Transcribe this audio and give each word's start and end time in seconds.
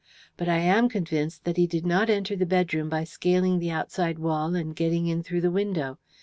But 0.35 0.49
I 0.49 0.57
am 0.57 0.89
convinced 0.89 1.43
that 1.43 1.57
he 1.57 1.67
did 1.67 1.85
not 1.85 2.09
enter 2.09 2.35
the 2.35 2.47
bedroom 2.47 2.89
by 2.89 3.03
scaling 3.03 3.59
the 3.59 3.69
outside 3.69 4.17
wall 4.17 4.55
and 4.55 4.75
getting 4.75 5.05
in 5.05 5.21
through 5.21 5.41
the 5.41 5.51
window. 5.51 5.99